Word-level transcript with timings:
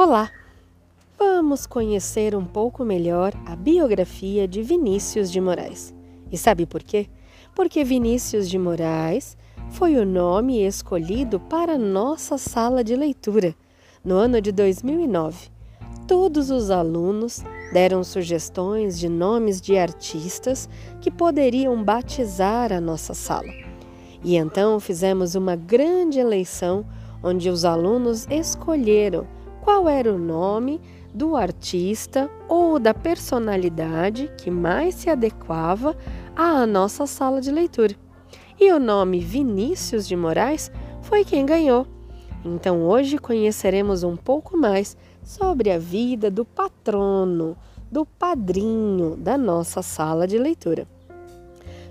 Olá! 0.00 0.30
Vamos 1.18 1.66
conhecer 1.66 2.36
um 2.36 2.44
pouco 2.44 2.84
melhor 2.84 3.32
a 3.44 3.56
biografia 3.56 4.46
de 4.46 4.62
Vinícius 4.62 5.28
de 5.28 5.40
Moraes. 5.40 5.92
E 6.30 6.38
sabe 6.38 6.66
por 6.66 6.84
quê? 6.84 7.08
Porque 7.52 7.82
Vinícius 7.82 8.48
de 8.48 8.60
Moraes 8.60 9.36
foi 9.70 9.96
o 9.96 10.06
nome 10.06 10.64
escolhido 10.64 11.40
para 11.40 11.76
nossa 11.76 12.38
sala 12.38 12.84
de 12.84 12.94
leitura 12.94 13.56
no 14.04 14.14
ano 14.14 14.40
de 14.40 14.52
2009. 14.52 15.50
Todos 16.06 16.48
os 16.48 16.70
alunos 16.70 17.42
deram 17.72 18.04
sugestões 18.04 18.96
de 19.00 19.08
nomes 19.08 19.60
de 19.60 19.76
artistas 19.76 20.68
que 21.00 21.10
poderiam 21.10 21.82
batizar 21.82 22.72
a 22.72 22.80
nossa 22.80 23.14
sala. 23.14 23.52
E 24.22 24.36
então 24.36 24.78
fizemos 24.78 25.34
uma 25.34 25.56
grande 25.56 26.20
eleição 26.20 26.86
onde 27.20 27.50
os 27.50 27.64
alunos 27.64 28.28
escolheram 28.30 29.26
qual 29.62 29.88
era 29.88 30.12
o 30.12 30.18
nome 30.18 30.80
do 31.14 31.36
artista 31.36 32.30
ou 32.48 32.78
da 32.78 32.92
personalidade 32.94 34.30
que 34.38 34.50
mais 34.50 34.94
se 34.94 35.10
adequava 35.10 35.96
à 36.36 36.66
nossa 36.66 37.06
sala 37.06 37.40
de 37.40 37.50
leitura. 37.50 37.94
E 38.60 38.72
o 38.72 38.78
nome 38.78 39.20
Vinícius 39.20 40.06
de 40.06 40.16
Moraes 40.16 40.70
foi 41.02 41.24
quem 41.24 41.46
ganhou. 41.46 41.86
Então 42.44 42.82
hoje 42.82 43.18
conheceremos 43.18 44.02
um 44.02 44.16
pouco 44.16 44.56
mais 44.56 44.96
sobre 45.22 45.70
a 45.70 45.78
vida 45.78 46.30
do 46.30 46.44
patrono, 46.44 47.56
do 47.90 48.04
padrinho 48.04 49.16
da 49.16 49.36
nossa 49.36 49.82
sala 49.82 50.26
de 50.26 50.38
leitura. 50.38 50.86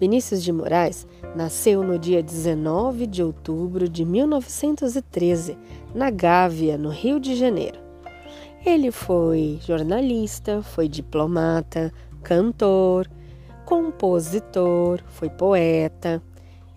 Vinícius 0.00 0.42
de 0.42 0.52
Moraes 0.52 1.06
nasceu 1.34 1.82
no 1.82 1.98
dia 1.98 2.22
19 2.22 3.06
de 3.06 3.22
outubro 3.22 3.88
de 3.88 4.04
1913, 4.04 5.58
na 5.94 6.10
Gávea, 6.10 6.78
no 6.78 6.90
Rio 6.90 7.18
de 7.18 7.34
Janeiro. 7.34 7.78
Ele 8.64 8.90
foi 8.90 9.58
jornalista, 9.62 10.62
foi 10.62 10.88
diplomata, 10.88 11.92
cantor, 12.22 13.08
compositor, 13.64 15.00
foi 15.08 15.28
poeta. 15.30 16.22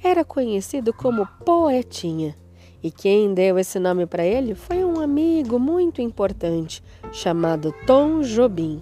Era 0.04 0.24
conhecido 0.24 0.94
como 0.94 1.28
Poetinha. 1.46 2.36
E 2.84 2.90
quem 2.90 3.34
deu 3.34 3.60
esse 3.60 3.78
nome 3.80 4.08
para 4.08 4.26
ele 4.26 4.56
foi 4.56 4.84
um 4.84 5.00
amigo 5.00 5.60
muito 5.60 6.02
importante 6.02 6.84
chamado 7.12 7.74
Tom 7.86 8.22
Jobim. 8.22 8.82